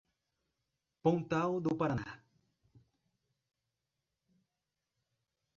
[1.03, 2.19] Pontal do Paraná